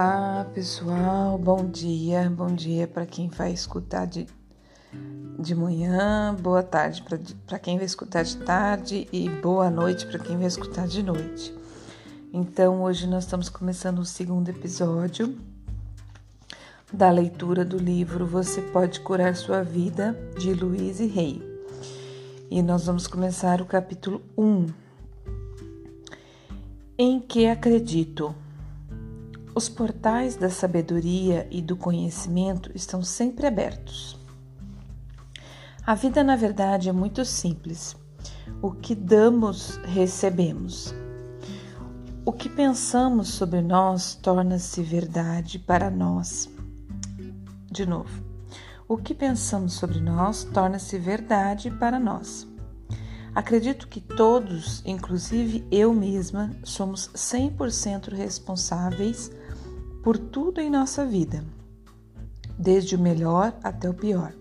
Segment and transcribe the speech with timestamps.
[0.00, 4.28] Olá pessoal, bom dia, bom dia para quem vai escutar de,
[5.40, 7.02] de manhã, boa tarde
[7.44, 11.52] para quem vai escutar de tarde e boa noite para quem vai escutar de noite.
[12.32, 15.36] Então hoje nós estamos começando o segundo episódio
[16.92, 21.42] da leitura do livro Você Pode Curar Sua Vida, de Louise Rey.
[22.48, 24.66] E nós vamos começar o capítulo 1.
[26.96, 28.32] Em que acredito?
[29.58, 34.16] Os portais da sabedoria e do conhecimento estão sempre abertos.
[35.84, 37.96] A vida, na verdade, é muito simples.
[38.62, 40.94] O que damos, recebemos.
[42.24, 46.48] O que pensamos sobre nós torna-se verdade para nós.
[47.68, 48.22] De novo,
[48.86, 52.46] o que pensamos sobre nós torna-se verdade para nós.
[53.34, 59.36] Acredito que todos, inclusive eu mesma, somos 100% responsáveis
[60.02, 61.44] por tudo em nossa vida,
[62.58, 64.32] desde o melhor até o pior.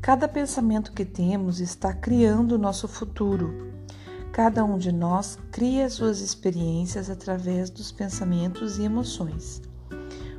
[0.00, 3.70] Cada pensamento que temos está criando o nosso futuro.
[4.32, 9.60] Cada um de nós cria suas experiências através dos pensamentos e emoções.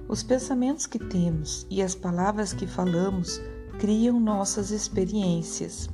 [0.07, 3.39] Os pensamentos que temos e as palavras que falamos
[3.79, 5.89] criam nossas experiências.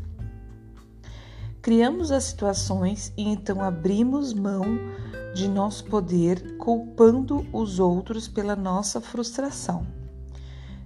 [1.61, 4.63] Criamos as situações e então abrimos mão
[5.37, 9.85] de nosso poder culpando os outros pela nossa frustração.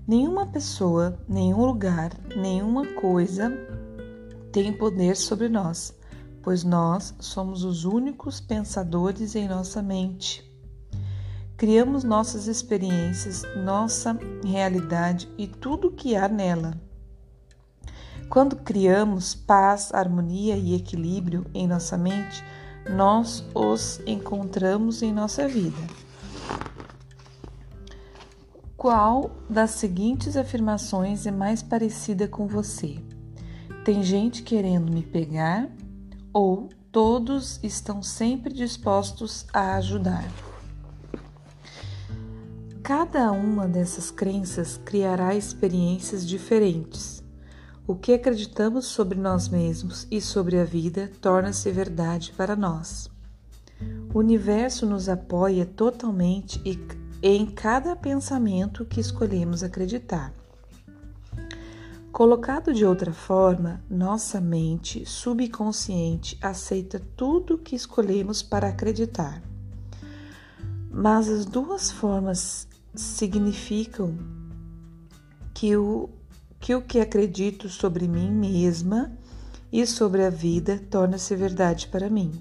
[0.05, 3.49] Nenhuma pessoa, nenhum lugar, nenhuma coisa
[4.51, 5.97] tem poder sobre nós,
[6.43, 10.45] pois nós somos os únicos pensadores em nossa mente.
[11.55, 16.73] Criamos nossas experiências, nossa realidade e tudo o que há nela.
[18.29, 22.43] Quando criamos paz, harmonia e equilíbrio em nossa mente,
[22.89, 25.81] nós os encontramos em nossa vida.
[28.75, 32.97] Qual das seguintes afirmações é mais parecida com você?
[33.85, 35.69] Tem gente querendo me pegar
[36.33, 40.25] ou todos estão sempre dispostos a ajudar?
[42.81, 47.20] Cada uma dessas crenças criará experiências diferentes
[47.91, 53.11] o que acreditamos sobre nós mesmos e sobre a vida torna-se verdade para nós.
[54.13, 56.61] O universo nos apoia totalmente
[57.21, 60.33] em cada pensamento que escolhemos acreditar.
[62.13, 69.43] Colocado de outra forma, nossa mente subconsciente aceita tudo que escolhemos para acreditar.
[70.89, 74.17] Mas as duas formas significam
[75.53, 76.09] que o
[76.61, 79.11] que o que acredito sobre mim mesma
[79.71, 82.31] e sobre a vida torna-se verdade para mim.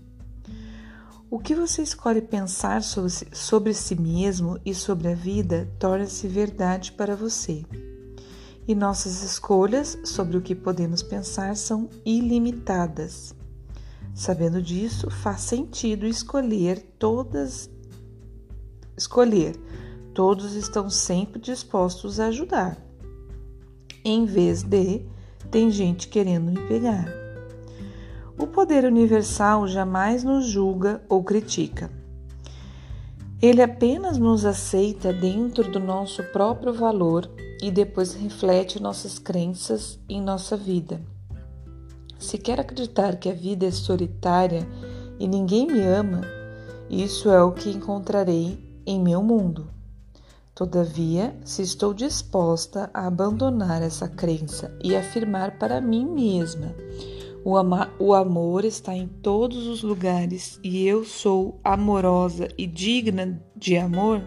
[1.31, 7.17] O que você escolhe pensar sobre, si mesmo e sobre a vida torna-se verdade para
[7.17, 7.65] você.
[8.69, 13.35] E nossas escolhas sobre o que podemos pensar são ilimitadas.
[14.15, 17.71] Sabendo disso, faz sentido escolher todas
[18.97, 19.57] escolher.
[20.13, 22.90] Todos estão sempre dispostos a ajudar
[24.05, 25.03] em vez de
[25.51, 27.07] tem gente querendo me pegar.
[28.39, 31.91] O poder universal jamais nos julga ou critica.
[33.43, 37.31] Ele apenas nos aceita dentro do nosso próprio valor
[37.63, 41.01] e depois reflete nossas crenças em nossa vida.
[42.19, 44.67] Se quer acreditar que a vida é solitária
[45.19, 46.21] e ninguém me ama,
[46.89, 49.69] isso é o que encontrarei em meu mundo.
[50.55, 56.75] Todavia, se estou disposta a abandonar essa crença e afirmar para mim mesma:
[57.45, 63.43] o, ama o amor está em todos os lugares e eu sou amorosa e digna
[63.57, 64.23] de amor,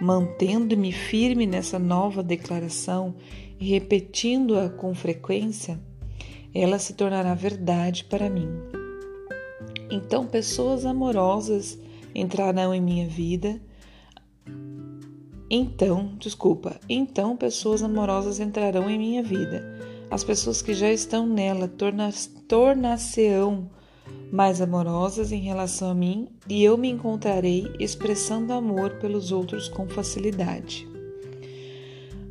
[0.00, 3.14] mantendo-me firme nessa nova declaração
[3.58, 5.80] e repetindo-a com frequência,
[6.52, 8.48] ela se tornará verdade para mim.
[9.90, 11.78] Então, pessoas amorosas
[12.14, 13.60] entrarão em minha vida
[15.54, 19.62] então, desculpa, então pessoas amorosas entrarão em minha vida.
[20.10, 21.70] As pessoas que já estão nela
[22.48, 23.68] tornar-se-ão
[24.32, 29.86] mais amorosas em relação a mim e eu me encontrarei expressando amor pelos outros com
[29.86, 30.88] facilidade.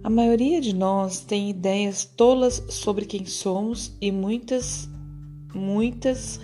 [0.03, 4.89] A maioria de nós tem ideias tolas sobre quem somos e muitas,
[5.53, 6.39] muitas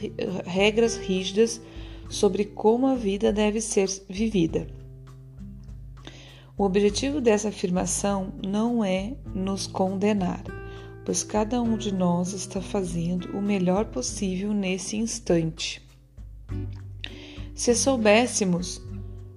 [0.45, 1.59] regras rígidas
[2.07, 4.67] sobre como a vida deve ser vivida.
[6.57, 10.43] O objetivo dessa afirmação não é nos condenar,
[11.05, 15.85] pois cada um de nós está fazendo o melhor possível nesse instante.
[17.53, 18.81] Se soubéssemos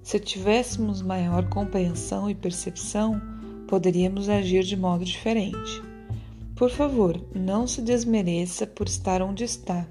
[0.01, 3.21] Se tivéssemos maior compreensão e percepção,
[3.67, 5.79] poderíamos agir de modo diferente.
[6.55, 9.87] Por favor, não se desmereça por estar onde está.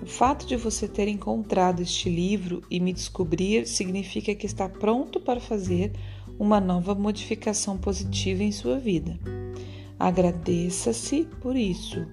[0.00, 5.18] O fato de você ter encontrado este livro e me descobrir significa que está pronto
[5.18, 5.92] para fazer
[6.38, 9.18] uma nova modificação positiva em sua vida.
[9.98, 12.06] Agradeça-se por isso.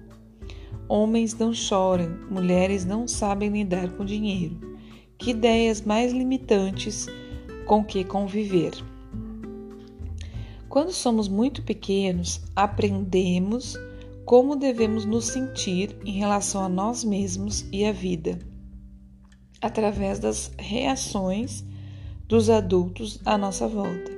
[0.88, 4.58] Homens não choram, mulheres não sabem lidar com dinheiro.
[5.18, 7.06] Que ideias mais limitantes
[7.66, 8.72] com que conviver.
[10.68, 13.76] Quando somos muito pequenos, aprendemos
[14.24, 18.38] como devemos nos sentir em relação a nós mesmos e à vida,
[19.60, 21.64] através das reações
[22.32, 24.10] dos adultos à nossa volta.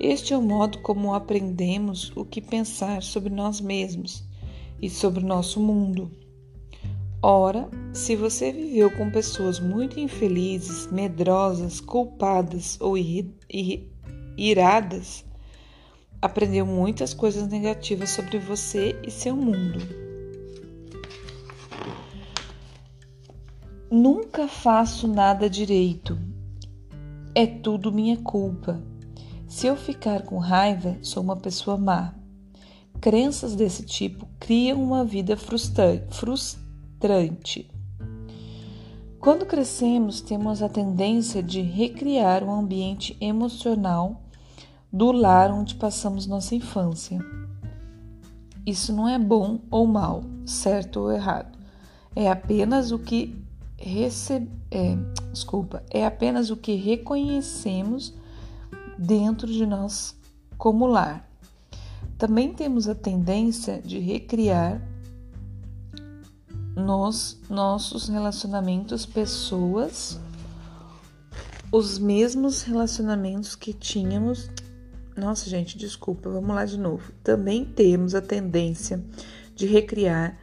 [0.00, 4.24] Este é o modo como aprendemos o que pensar sobre nós mesmos
[4.80, 6.10] e sobre o nosso mundo.
[7.22, 12.96] Ora, se você viveu com pessoas muito infelizes, medrosas, culpadas ou
[14.36, 15.24] iradas,
[16.20, 19.78] aprendeu muitas coisas negativas sobre você e seu mundo.
[23.88, 26.31] Nunca faço nada direito.
[27.34, 28.78] É tudo minha culpa.
[29.48, 32.14] Se eu ficar com raiva, sou uma pessoa má.
[33.00, 36.60] Crenças desse tipo criam uma vida frustrante.
[39.18, 44.20] Quando crescemos, temos a tendência de recriar um ambiente emocional
[44.92, 47.18] do lar onde passamos nossa infância.
[48.66, 51.58] Isso não é bom ou mal, certo ou errado.
[52.14, 53.42] É apenas o que
[53.78, 54.98] recebe, é,
[55.32, 58.14] desculpa, é apenas o que reconhecemos
[58.98, 60.16] dentro de nós
[60.58, 61.28] como lar.
[62.18, 64.80] Também temos a tendência de recriar
[66.76, 70.20] nos nossos relacionamentos pessoas
[71.70, 74.50] os mesmos relacionamentos que tínhamos
[75.16, 77.12] nossa, gente, desculpa, vamos lá de novo.
[77.22, 79.02] Também temos a tendência
[79.54, 80.38] de recriar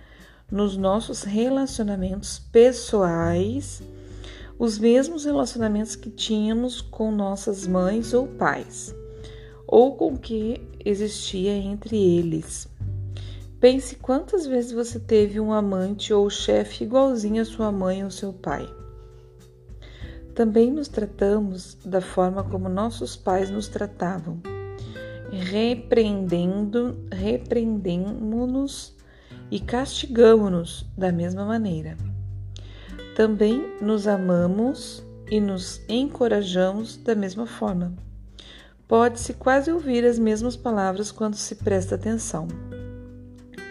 [0.52, 3.82] nos nossos relacionamentos pessoais
[4.60, 8.94] os mesmos relacionamentos que tínhamos com nossas mães ou pais,
[9.66, 12.68] ou com o que existia entre eles.
[13.60, 18.32] Pense quantas vezes você teve um amante ou chefe igualzinho à sua mãe ou seu
[18.32, 18.72] pai.
[20.36, 24.40] Também nos tratamos da forma como nossos pais nos tratavam
[25.32, 28.96] repreendendo, repreendemos-nos
[29.52, 32.09] e castigamos-nos da mesma maneira.
[33.20, 37.94] Também nos amamos e nos encorajamos da mesma forma.
[38.88, 42.48] Pode-se quase ouvir as mesmas palavras quando se presta atenção.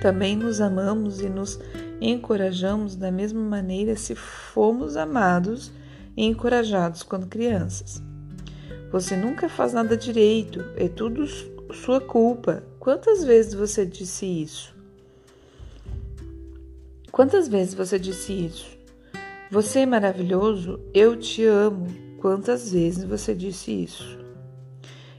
[0.03, 1.59] Também nos amamos e nos
[1.99, 5.73] encorajamos da mesma maneira se fomos amados
[6.15, 8.03] e encorajados quando crianças.
[8.93, 11.27] Você nunca faz nada direito, é tudo
[11.73, 12.63] sua culpa.
[12.79, 14.77] Quantas vezes você disse isso?
[17.11, 18.78] Quantas vezes você disse isso?
[19.51, 21.87] Você é maravilhoso, eu te amo.
[22.21, 24.19] Quantas vezes você disse isso?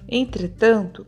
[0.08, 1.08] Entretanto,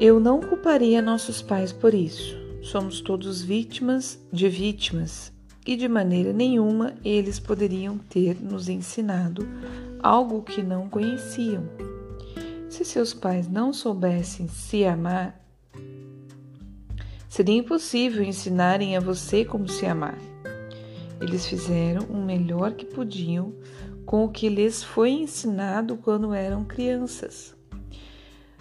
[0.00, 2.36] eu não culparia nossos pais por isso.
[2.60, 5.32] Somos todos vítimas de vítimas
[5.64, 9.46] e de maneira nenhuma eles poderiam ter nos ensinado
[10.02, 11.62] algo que não conheciam.
[12.68, 15.40] Se seus pais não soubessem se amar,
[17.28, 20.29] seria impossível ensinarem a você como se amar.
[21.20, 23.54] Eles fizeram o melhor que podiam
[24.06, 27.54] com o que lhes foi ensinado quando eram crianças.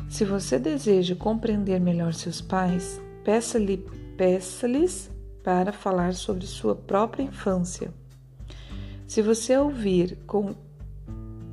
[0.10, 3.78] Se você deseja compreender melhor seus pais, peça-lhe,
[4.18, 5.10] peça-lhes
[5.44, 7.94] para falar sobre sua própria infância.
[9.08, 10.54] Se você ouvir com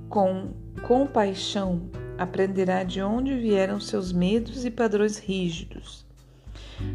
[0.08, 6.06] com compaixão, aprenderá de onde vieram seus medos e padrões rígidos.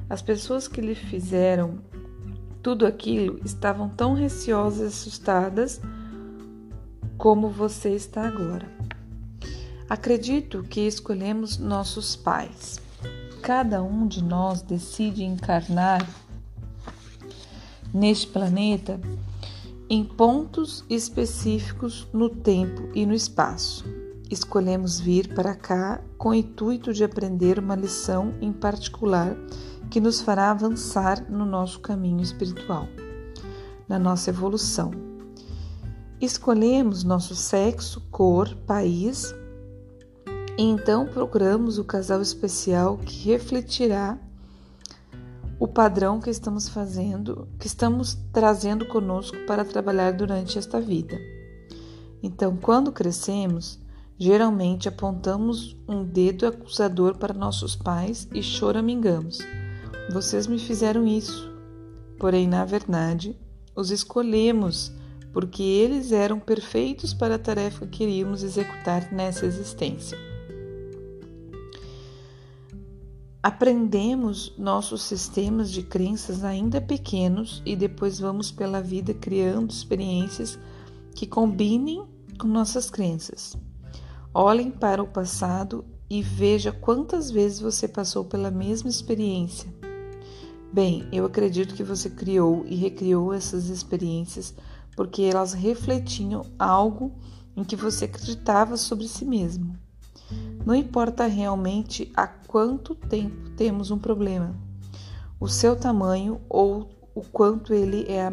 [0.10, 1.80] As pessoas que lhe fizeram
[2.62, 5.82] tudo aquilo estavam tão receosas e assustadas
[7.18, 8.68] como você está agora.
[9.90, 12.80] Acredito que escolhemos nossos pais.
[13.42, 16.08] Cada um de nós decide encarnar
[17.94, 19.00] neste planeta
[19.90, 23.84] em pontos específicos no tempo e no espaço.
[24.30, 29.36] Escolhemos vir para cá com o intuito de aprender uma lição em particular
[29.92, 32.88] que nos fará avançar no nosso caminho espiritual,
[33.90, 34.92] na nossa evolução.
[36.20, 39.36] Escolhemos nosso sexo, cor, país
[40.58, 44.18] e então procuramos o casal especial que refletirá
[45.60, 51.20] o padrão que estamos fazendo, que estamos trazendo conosco para trabalhar durante esta vida.
[52.24, 53.78] Então, quando crescemos,
[54.18, 59.40] geralmente apontamos um dedo acusador para nossos pais e choramingamos.
[60.12, 61.50] Vocês me fizeram isso.
[62.20, 63.40] Porém, na verdade,
[63.74, 64.92] os escolhemos
[65.32, 70.18] porque eles eram perfeitos para a tarefa que iríamos executar nessa existência.
[73.42, 80.60] Aprendemos nossos sistemas de crenças ainda pequenos e depois vamos pela vida criando experiências
[81.16, 82.06] que combinem
[82.38, 83.56] com nossas crenças.
[84.34, 89.81] Olhem para o passado e veja quantas vezes você passou pela mesma experiência.
[90.74, 94.54] Bem, eu acredito que você criou e recriou essas experiências
[94.96, 97.12] porque elas refletiam algo
[97.58, 99.76] em que você acreditava sobre si mesmo.
[100.66, 104.56] Não importa realmente há quanto tempo temos um problema,
[105.42, 108.26] o seu tamanho ou o quanto ele é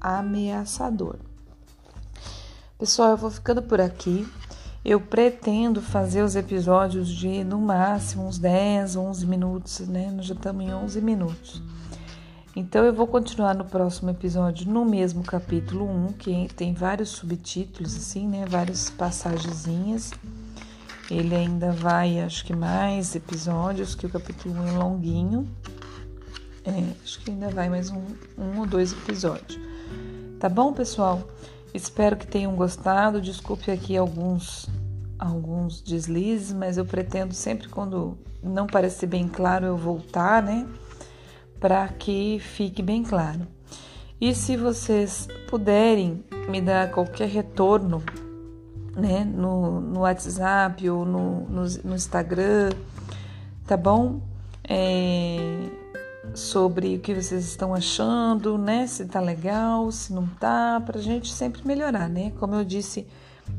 [0.00, 1.16] ameaçador.
[2.78, 4.28] Pessoal, eu vou ficando por aqui.
[4.88, 10.12] Eu pretendo fazer os episódios de no máximo uns 10, 11 minutos, né?
[10.12, 11.60] Nós já estamos em 11 minutos.
[12.54, 17.96] Então eu vou continuar no próximo episódio no mesmo capítulo 1, que tem vários subtítulos
[17.96, 20.12] assim, né, várias passagenzinhas.
[21.10, 25.48] Ele ainda vai, acho que mais episódios, que o capítulo 1 é longuinho.
[26.64, 28.04] É, acho que ainda vai mais um,
[28.38, 29.58] um ou dois episódios.
[30.38, 31.28] Tá bom, pessoal?
[31.74, 33.20] Espero que tenham gostado.
[33.20, 34.66] Desculpe aqui alguns
[35.18, 40.66] alguns deslizes, mas eu pretendo sempre quando não parecer bem claro eu voltar, né?
[41.60, 43.46] para que fique bem claro.
[44.20, 48.02] E se vocês puderem me dar qualquer retorno
[48.94, 52.70] né, no, no WhatsApp ou no, no, no Instagram,
[53.66, 54.20] tá bom?
[54.68, 55.36] É,
[56.34, 58.86] sobre o que vocês estão achando, né?
[58.86, 62.32] Se tá legal, se não tá, pra gente sempre melhorar, né?
[62.38, 63.06] Como eu disse,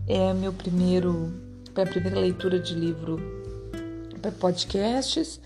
[0.08, 1.32] é meu primeiro,
[1.80, 3.20] é a primeira leitura de livro
[4.22, 5.40] para podcasts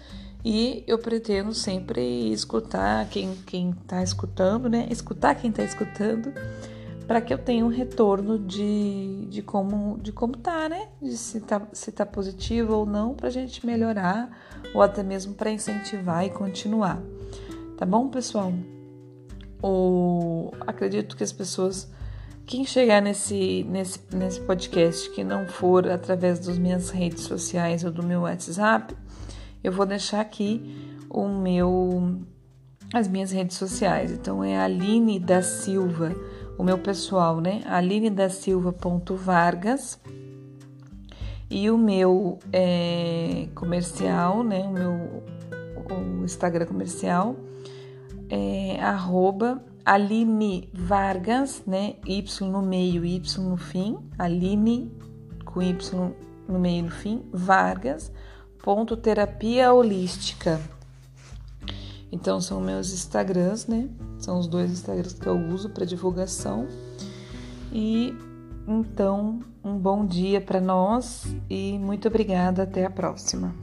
[0.44, 4.88] e eu pretendo sempre escutar quem quem está escutando, né?
[4.90, 6.34] Escutar quem está escutando,
[7.06, 10.88] para que eu tenha um retorno de, de como de como tá, né?
[11.02, 14.30] De se tá, se tá positivo ou não, para a gente melhorar
[14.74, 17.00] ou até mesmo para incentivar e continuar.
[17.78, 18.54] Tá bom, pessoal?
[19.62, 21.88] O, acredito que as pessoas
[22.52, 27.92] quem chegar nesse, nesse, nesse podcast que não for através das minhas redes sociais ou
[27.92, 28.94] do meu WhatsApp,
[29.64, 30.62] eu vou deixar aqui
[31.10, 32.20] o meu
[32.94, 34.12] as minhas redes sociais.
[34.12, 36.14] Então é Aline da Silva,
[36.58, 37.62] o meu pessoal, né?
[37.66, 39.98] Aline da Silva.vargas
[41.50, 44.64] e o meu é, comercial, né?
[44.64, 45.24] O meu
[46.20, 47.34] o Instagram comercial
[48.30, 51.96] é arroba Aline Vargas, né?
[52.06, 53.98] Y no meio, Y no fim.
[54.18, 54.92] Aline
[55.46, 55.76] com Y
[56.48, 58.12] no meio e no fim, Vargas
[58.62, 60.62] ponto terapia holística.
[62.12, 63.90] Então são meus Instagrams, né?
[64.20, 66.68] São os dois Instagrams que eu uso para divulgação.
[67.72, 68.14] E
[68.68, 73.54] então um bom dia para nós e muito obrigada, até a próxima.